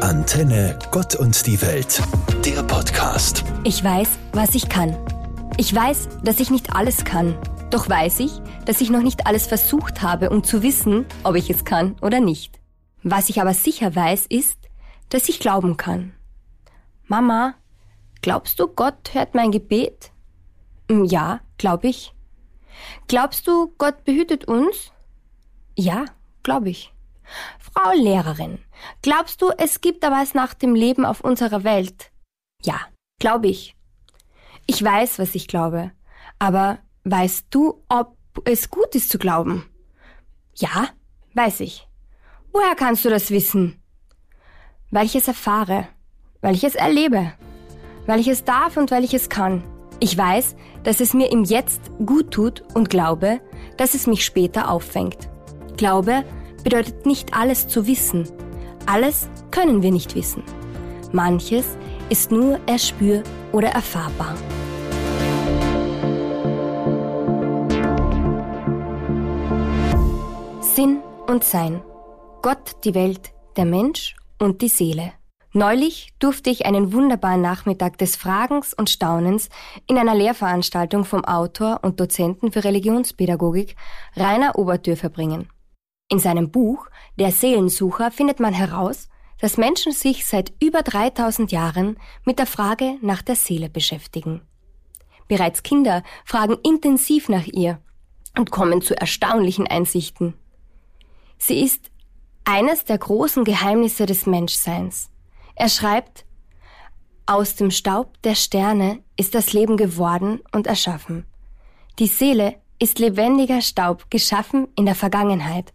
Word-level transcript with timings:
Antenne 0.00 0.78
Gott 0.92 1.16
und 1.16 1.44
die 1.46 1.60
Welt, 1.60 2.00
der 2.44 2.62
Podcast. 2.62 3.44
Ich 3.64 3.82
weiß, 3.82 4.18
was 4.32 4.54
ich 4.54 4.68
kann. 4.68 4.96
Ich 5.56 5.74
weiß, 5.74 6.08
dass 6.22 6.38
ich 6.38 6.50
nicht 6.50 6.74
alles 6.74 7.04
kann. 7.04 7.36
Doch 7.70 7.88
weiß 7.88 8.20
ich, 8.20 8.30
dass 8.64 8.80
ich 8.80 8.90
noch 8.90 9.02
nicht 9.02 9.26
alles 9.26 9.48
versucht 9.48 10.00
habe, 10.00 10.30
um 10.30 10.44
zu 10.44 10.62
wissen, 10.62 11.04
ob 11.24 11.34
ich 11.34 11.50
es 11.50 11.64
kann 11.64 11.96
oder 12.00 12.20
nicht. 12.20 12.60
Was 13.02 13.28
ich 13.28 13.40
aber 13.40 13.54
sicher 13.54 13.94
weiß, 13.94 14.26
ist, 14.26 14.58
dass 15.08 15.28
ich 15.28 15.40
glauben 15.40 15.76
kann. 15.76 16.14
Mama, 17.06 17.54
glaubst 18.22 18.60
du, 18.60 18.68
Gott 18.68 19.14
hört 19.14 19.34
mein 19.34 19.50
Gebet? 19.50 20.12
Hm, 20.88 21.04
ja, 21.04 21.40
glaube 21.58 21.88
ich. 21.88 22.14
Glaubst 23.08 23.48
du, 23.48 23.74
Gott 23.78 24.04
behütet 24.04 24.44
uns? 24.44 24.92
Ja, 25.76 26.04
glaube 26.44 26.70
ich. 26.70 26.92
Frau 27.80 27.92
Lehrerin, 27.92 28.58
glaubst 29.02 29.40
du, 29.40 29.50
es 29.56 29.80
gibt 29.80 30.04
aber 30.04 30.16
was 30.16 30.34
nach 30.34 30.52
dem 30.52 30.74
Leben 30.74 31.04
auf 31.04 31.20
unserer 31.20 31.62
Welt? 31.62 32.10
Ja, 32.64 32.80
glaube 33.20 33.46
ich. 33.46 33.76
Ich 34.66 34.82
weiß, 34.82 35.20
was 35.20 35.36
ich 35.36 35.46
glaube. 35.46 35.92
Aber 36.40 36.80
weißt 37.04 37.46
du, 37.50 37.84
ob 37.88 38.16
es 38.44 38.70
gut 38.70 38.96
ist 38.96 39.10
zu 39.10 39.18
glauben? 39.18 39.64
Ja, 40.56 40.88
weiß 41.34 41.60
ich. 41.60 41.86
Woher 42.52 42.74
kannst 42.74 43.04
du 43.04 43.10
das 43.10 43.30
wissen? 43.30 43.80
Weil 44.90 45.06
ich 45.06 45.14
es 45.14 45.28
erfahre, 45.28 45.86
weil 46.40 46.56
ich 46.56 46.64
es 46.64 46.74
erlebe, 46.74 47.32
weil 48.06 48.18
ich 48.18 48.26
es 48.26 48.42
darf 48.42 48.76
und 48.76 48.90
weil 48.90 49.04
ich 49.04 49.14
es 49.14 49.28
kann. 49.28 49.62
Ich 50.00 50.18
weiß, 50.18 50.56
dass 50.82 50.98
es 50.98 51.14
mir 51.14 51.30
im 51.30 51.44
Jetzt 51.44 51.92
gut 52.04 52.32
tut 52.32 52.64
und 52.74 52.90
glaube, 52.90 53.40
dass 53.76 53.94
es 53.94 54.08
mich 54.08 54.24
später 54.24 54.68
auffängt. 54.68 55.28
Glaube 55.76 56.24
bedeutet 56.68 57.06
nicht 57.06 57.32
alles 57.32 57.66
zu 57.66 57.86
wissen. 57.86 58.28
Alles 58.84 59.30
können 59.50 59.82
wir 59.82 59.90
nicht 59.90 60.14
wissen. 60.14 60.42
Manches 61.12 61.78
ist 62.10 62.30
nur 62.30 62.60
erspür- 62.66 63.22
oder 63.52 63.68
erfahrbar. 63.68 64.34
Sinn 70.60 70.98
und 71.26 71.42
Sein. 71.42 71.80
Gott, 72.42 72.84
die 72.84 72.94
Welt, 72.94 73.32
der 73.56 73.64
Mensch 73.64 74.14
und 74.38 74.60
die 74.60 74.68
Seele. 74.68 75.12
Neulich 75.54 76.12
durfte 76.18 76.50
ich 76.50 76.66
einen 76.66 76.92
wunderbaren 76.92 77.40
Nachmittag 77.40 77.96
des 77.96 78.14
Fragens 78.14 78.74
und 78.74 78.90
Staunens 78.90 79.48
in 79.86 79.96
einer 79.96 80.14
Lehrveranstaltung 80.14 81.06
vom 81.06 81.24
Autor 81.24 81.80
und 81.80 81.98
Dozenten 81.98 82.52
für 82.52 82.62
Religionspädagogik 82.62 83.74
Rainer 84.16 84.58
Obertür 84.58 84.98
verbringen. 84.98 85.48
In 86.10 86.18
seinem 86.18 86.50
Buch 86.50 86.86
Der 87.18 87.32
Seelensucher 87.32 88.10
findet 88.10 88.40
man 88.40 88.54
heraus, 88.54 89.08
dass 89.40 89.58
Menschen 89.58 89.92
sich 89.92 90.24
seit 90.24 90.52
über 90.62 90.82
3000 90.82 91.52
Jahren 91.52 91.98
mit 92.24 92.38
der 92.38 92.46
Frage 92.46 92.96
nach 93.02 93.22
der 93.22 93.36
Seele 93.36 93.68
beschäftigen. 93.68 94.40
Bereits 95.28 95.62
Kinder 95.62 96.02
fragen 96.24 96.56
intensiv 96.64 97.28
nach 97.28 97.46
ihr 97.46 97.80
und 98.36 98.50
kommen 98.50 98.80
zu 98.80 98.98
erstaunlichen 98.98 99.66
Einsichten. 99.66 100.34
Sie 101.36 101.60
ist 101.62 101.90
eines 102.44 102.84
der 102.84 102.98
großen 102.98 103.44
Geheimnisse 103.44 104.06
des 104.06 104.24
Menschseins. 104.24 105.10
Er 105.54 105.68
schreibt, 105.68 106.24
aus 107.26 107.56
dem 107.56 107.70
Staub 107.70 108.20
der 108.22 108.34
Sterne 108.34 109.04
ist 109.16 109.34
das 109.34 109.52
Leben 109.52 109.76
geworden 109.76 110.40
und 110.52 110.66
erschaffen. 110.66 111.26
Die 111.98 112.06
Seele 112.06 112.56
ist 112.78 112.98
lebendiger 112.98 113.60
Staub, 113.60 114.10
geschaffen 114.10 114.68
in 114.76 114.86
der 114.86 114.94
Vergangenheit, 114.94 115.74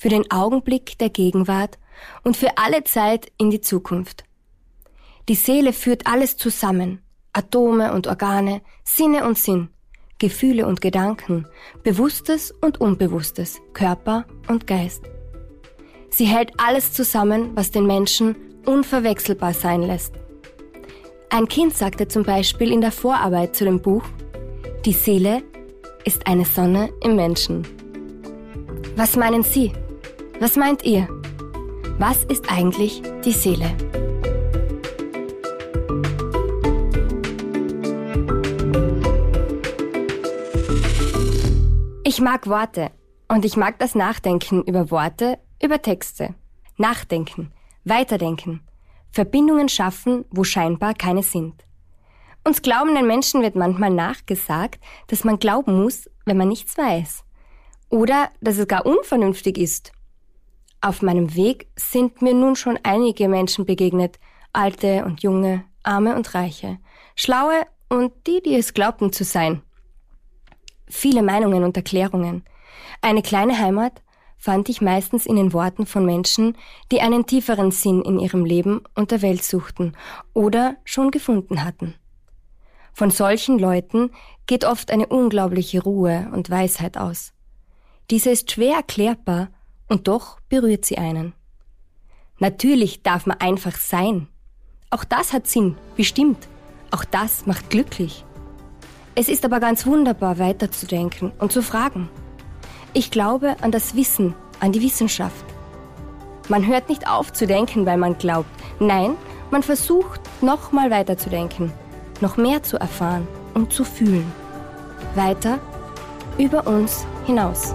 für 0.00 0.08
den 0.08 0.30
Augenblick 0.30 0.96
der 0.96 1.10
Gegenwart 1.10 1.78
und 2.24 2.34
für 2.34 2.56
alle 2.56 2.84
Zeit 2.84 3.30
in 3.36 3.50
die 3.50 3.60
Zukunft. 3.60 4.24
Die 5.28 5.34
Seele 5.34 5.74
führt 5.74 6.06
alles 6.06 6.38
zusammen, 6.38 7.02
Atome 7.34 7.92
und 7.92 8.06
Organe, 8.06 8.62
Sinne 8.82 9.26
und 9.26 9.38
Sinn, 9.38 9.68
Gefühle 10.18 10.66
und 10.66 10.80
Gedanken, 10.80 11.46
Bewusstes 11.82 12.50
und 12.50 12.80
Unbewusstes, 12.80 13.60
Körper 13.74 14.24
und 14.48 14.66
Geist. 14.66 15.02
Sie 16.08 16.24
hält 16.24 16.52
alles 16.56 16.94
zusammen, 16.94 17.50
was 17.54 17.70
den 17.70 17.86
Menschen 17.86 18.36
unverwechselbar 18.64 19.52
sein 19.52 19.82
lässt. 19.82 20.14
Ein 21.28 21.46
Kind 21.46 21.76
sagte 21.76 22.08
zum 22.08 22.22
Beispiel 22.22 22.72
in 22.72 22.80
der 22.80 22.90
Vorarbeit 22.90 23.54
zu 23.54 23.66
dem 23.66 23.82
Buch, 23.82 24.04
die 24.86 24.94
Seele 24.94 25.42
ist 26.06 26.26
eine 26.26 26.46
Sonne 26.46 26.90
im 27.02 27.16
Menschen. 27.16 27.68
Was 28.96 29.14
meinen 29.14 29.42
Sie? 29.42 29.72
Was 30.40 30.56
meint 30.56 30.84
ihr? 30.84 31.06
Was 31.98 32.24
ist 32.24 32.50
eigentlich 32.50 33.02
die 33.26 33.32
Seele? 33.32 33.76
Ich 42.04 42.22
mag 42.22 42.46
Worte 42.46 42.90
und 43.28 43.44
ich 43.44 43.58
mag 43.58 43.78
das 43.78 43.94
Nachdenken 43.94 44.62
über 44.62 44.90
Worte, 44.90 45.38
über 45.62 45.82
Texte. 45.82 46.34
Nachdenken, 46.78 47.52
weiterdenken, 47.84 48.62
Verbindungen 49.10 49.68
schaffen, 49.68 50.24
wo 50.30 50.42
scheinbar 50.44 50.94
keine 50.94 51.22
sind. 51.22 51.66
Uns 52.44 52.62
glaubenden 52.62 53.06
Menschen 53.06 53.42
wird 53.42 53.56
manchmal 53.56 53.90
nachgesagt, 53.90 54.80
dass 55.08 55.22
man 55.22 55.38
glauben 55.38 55.82
muss, 55.82 56.08
wenn 56.24 56.38
man 56.38 56.48
nichts 56.48 56.78
weiß. 56.78 57.24
Oder 57.90 58.30
dass 58.40 58.56
es 58.56 58.66
gar 58.66 58.86
unvernünftig 58.86 59.58
ist. 59.58 59.92
Auf 60.80 61.02
meinem 61.02 61.34
Weg 61.34 61.68
sind 61.76 62.22
mir 62.22 62.34
nun 62.34 62.56
schon 62.56 62.78
einige 62.82 63.28
Menschen 63.28 63.66
begegnet, 63.66 64.18
alte 64.52 65.04
und 65.04 65.22
junge, 65.22 65.64
arme 65.82 66.16
und 66.16 66.34
reiche, 66.34 66.78
schlaue 67.16 67.66
und 67.88 68.12
die, 68.26 68.42
die 68.42 68.54
es 68.54 68.72
glaubten 68.72 69.12
zu 69.12 69.24
sein. 69.24 69.62
Viele 70.88 71.22
Meinungen 71.22 71.64
und 71.64 71.76
Erklärungen. 71.76 72.44
Eine 73.02 73.22
kleine 73.22 73.58
Heimat, 73.58 74.02
fand 74.40 74.70
ich 74.70 74.80
meistens 74.80 75.26
in 75.26 75.36
den 75.36 75.52
Worten 75.52 75.84
von 75.84 76.06
Menschen, 76.06 76.56
die 76.90 77.02
einen 77.02 77.26
tieferen 77.26 77.70
Sinn 77.70 78.00
in 78.00 78.18
ihrem 78.18 78.46
Leben 78.46 78.82
und 78.94 79.10
der 79.10 79.20
Welt 79.20 79.44
suchten 79.44 79.92
oder 80.32 80.76
schon 80.84 81.10
gefunden 81.10 81.62
hatten. 81.62 81.94
Von 82.94 83.10
solchen 83.10 83.58
Leuten 83.58 84.10
geht 84.46 84.64
oft 84.64 84.90
eine 84.90 85.06
unglaubliche 85.06 85.82
Ruhe 85.82 86.30
und 86.32 86.48
Weisheit 86.48 86.96
aus. 86.96 87.34
Diese 88.10 88.30
ist 88.30 88.50
schwer 88.50 88.76
erklärbar 88.76 89.48
und 89.90 90.08
doch 90.08 90.40
berührt 90.48 90.86
sie 90.86 90.96
einen. 90.96 91.34
Natürlich 92.38 93.02
darf 93.02 93.26
man 93.26 93.38
einfach 93.38 93.76
sein. 93.76 94.28
Auch 94.88 95.04
das 95.04 95.34
hat 95.34 95.46
Sinn, 95.46 95.76
bestimmt. 95.96 96.48
Auch 96.90 97.04
das 97.04 97.44
macht 97.44 97.68
glücklich. 97.68 98.24
Es 99.14 99.28
ist 99.28 99.44
aber 99.44 99.60
ganz 99.60 99.86
wunderbar 99.86 100.38
weiterzudenken 100.38 101.32
und 101.38 101.52
zu 101.52 101.62
fragen. 101.62 102.08
Ich 102.94 103.10
glaube 103.10 103.56
an 103.60 103.70
das 103.70 103.94
Wissen, 103.94 104.34
an 104.60 104.72
die 104.72 104.80
Wissenschaft. 104.80 105.44
Man 106.48 106.66
hört 106.66 106.88
nicht 106.88 107.06
auf 107.06 107.32
zu 107.32 107.46
denken, 107.46 107.84
weil 107.84 107.98
man 107.98 108.16
glaubt. 108.16 108.48
Nein, 108.80 109.16
man 109.50 109.62
versucht 109.62 110.20
nochmal 110.40 110.90
weiterzudenken, 110.90 111.72
noch 112.20 112.36
mehr 112.36 112.62
zu 112.62 112.78
erfahren 112.78 113.28
und 113.54 113.72
zu 113.72 113.84
fühlen. 113.84 114.32
Weiter 115.14 115.58
über 116.38 116.66
uns 116.66 117.04
hinaus. 117.26 117.74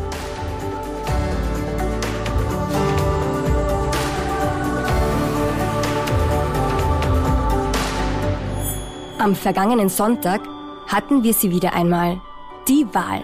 Am 9.26 9.34
vergangenen 9.34 9.90
Sonntag 9.90 10.48
hatten 10.86 11.24
wir 11.24 11.34
sie 11.34 11.50
wieder 11.50 11.74
einmal, 11.74 12.22
die 12.68 12.86
Wahl. 12.94 13.24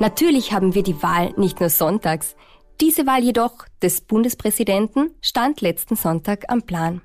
Natürlich 0.00 0.52
haben 0.52 0.74
wir 0.74 0.82
die 0.82 1.00
Wahl 1.00 1.32
nicht 1.36 1.60
nur 1.60 1.68
sonntags. 1.68 2.34
Diese 2.80 3.06
Wahl 3.06 3.22
jedoch 3.22 3.64
des 3.80 4.00
Bundespräsidenten 4.00 5.14
stand 5.20 5.60
letzten 5.60 5.94
Sonntag 5.94 6.46
am 6.48 6.62
Plan. 6.62 7.02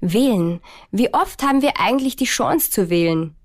Wählen. 0.00 0.60
Wie 0.90 1.14
oft 1.14 1.44
haben 1.44 1.62
wir 1.62 1.78
eigentlich 1.78 2.16
die 2.16 2.24
Chance 2.24 2.72
zu 2.72 2.90
wählen? 2.90 3.36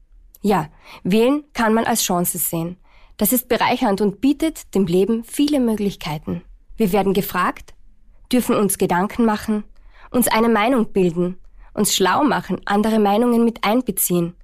Ja, 0.41 0.69
wählen 1.03 1.43
kann 1.53 1.75
man 1.75 1.85
als 1.85 2.01
Chance 2.01 2.39
sehen. 2.39 2.77
Das 3.17 3.31
ist 3.31 3.47
bereichernd 3.47 4.01
und 4.01 4.21
bietet 4.21 4.73
dem 4.73 4.87
Leben 4.87 5.23
viele 5.23 5.59
Möglichkeiten. 5.59 6.41
Wir 6.77 6.91
werden 6.91 7.13
gefragt, 7.13 7.75
dürfen 8.31 8.55
uns 8.55 8.79
Gedanken 8.79 9.23
machen, 9.23 9.65
uns 10.09 10.27
eine 10.27 10.49
Meinung 10.49 10.91
bilden, 10.93 11.37
uns 11.73 11.95
schlau 11.95 12.23
machen, 12.23 12.62
andere 12.65 13.00
Meinungen 13.00 13.44
mit 13.44 13.63
einbeziehen. 13.63 14.35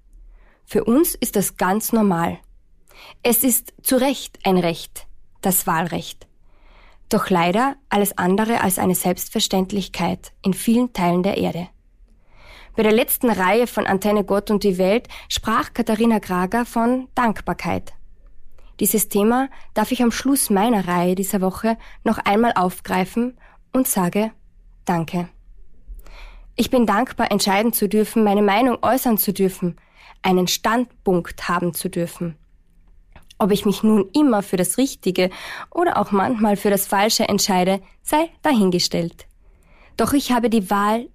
Für 0.65 0.83
uns 0.83 1.15
ist 1.15 1.35
das 1.35 1.57
ganz 1.57 1.94
normal. 1.94 2.39
Es 3.24 3.44
ist 3.44 3.74
zu 3.81 3.97
Recht 3.97 4.39
ein 4.44 4.57
Recht, 4.57 5.07
das 5.41 5.68
Wahlrecht. 5.68 6.27
Doch 7.09 7.29
leider 7.29 7.75
alles 7.89 8.18
andere 8.18 8.62
als 8.62 8.79
eine 8.79 8.95
Selbstverständlichkeit 8.95 10.33
in 10.44 10.53
vielen 10.53 10.91
Teilen 10.91 11.24
der 11.24 11.38
Erde. 11.38 11.69
Bei 12.75 12.83
der 12.83 12.91
letzten 12.91 13.30
Reihe 13.30 13.65
von 13.65 13.88
Antenne 13.88 14.23
Gott 14.23 14.51
und 14.51 14.63
die 14.63 14.77
Welt 14.77 15.07
sprach 15.30 15.73
Katharina 15.73 16.19
Krager 16.19 16.65
von 16.65 17.07
Dankbarkeit. 17.15 17.94
Dieses 18.80 19.09
Thema 19.09 19.50
darf 19.73 19.91
ich 19.91 20.03
am 20.03 20.12
Schluss 20.12 20.50
meiner 20.50 20.88
Reihe 20.88 21.15
dieser 21.15 21.41
Woche 21.41 21.77
noch 22.03 22.19
einmal 22.19 22.53
aufgreifen 22.56 23.38
und 23.73 23.88
sage 23.88 24.31
Danke. 24.85 25.30
Ich 26.59 26.71
bin 26.71 26.88
dankbar, 26.88 27.31
entscheiden 27.31 27.71
zu 27.71 27.88
dürfen, 27.88 28.24
meine 28.24 28.42
Meinung 28.42 28.80
äußern 28.81 29.19
zu 29.19 29.31
dürfen, 29.31 29.75
einen 30.24 30.48
Standpunkt 30.48 31.48
haben 31.48 31.75
zu 31.75 31.88
dürfen. 31.88 32.36
Ob 33.38 33.51
ich 33.51 33.63
mich 33.63 33.83
nun 33.83 34.09
immer 34.13 34.42
für 34.42 34.57
das 34.57 34.80
Richtige 34.80 35.30
oder 35.69 35.98
auch 35.98 36.12
manchmal 36.12 36.57
für 36.57 36.71
das 36.71 36.88
Falsche 36.88 37.30
entscheide, 37.30 37.80
sei 38.01 38.31
dahingestellt. 38.42 39.27
Doch 39.98 40.13
ich 40.13 40.31
habe 40.31 40.50
die 40.50 40.71
Wahl, 40.71 41.09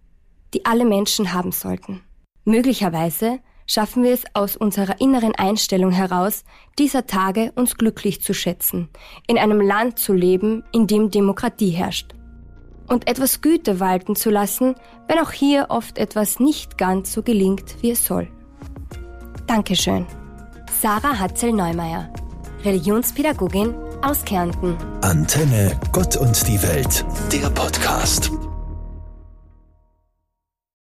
die 0.54 0.64
alle 0.64 0.84
Menschen 0.84 1.32
haben 1.32 1.50
sollten. 1.50 2.02
Möglicherweise 2.44 3.40
schaffen 3.66 4.04
wir 4.04 4.12
es 4.12 4.22
aus 4.34 4.56
unserer 4.56 5.00
inneren 5.00 5.34
Einstellung 5.34 5.90
heraus, 5.90 6.44
dieser 6.78 7.06
Tage 7.06 7.50
uns 7.56 7.76
glücklich 7.76 8.22
zu 8.22 8.32
schätzen, 8.32 8.90
in 9.26 9.38
einem 9.38 9.60
Land 9.60 9.98
zu 9.98 10.12
leben, 10.12 10.62
in 10.72 10.86
dem 10.86 11.10
Demokratie 11.10 11.70
herrscht. 11.70 12.14
Und 12.88 13.08
etwas 13.08 13.40
Güte 13.40 13.80
walten 13.80 14.16
zu 14.16 14.30
lassen, 14.30 14.74
wenn 15.08 15.18
auch 15.18 15.32
hier 15.32 15.66
oft 15.68 15.98
etwas 15.98 16.40
nicht 16.40 16.78
ganz 16.78 17.12
so 17.12 17.22
gelingt, 17.22 17.76
wie 17.80 17.90
es 17.92 18.04
soll. 18.04 18.28
Dankeschön. 19.46 20.06
Sarah 20.80 21.18
Hatzel-Neumeier, 21.18 22.12
Religionspädagogin 22.64 23.74
aus 24.02 24.24
Kärnten. 24.24 24.76
Antenne 25.00 25.78
Gott 25.92 26.16
und 26.16 26.48
die 26.48 26.62
Welt, 26.62 27.04
der 27.32 27.50
Podcast. 27.50 28.30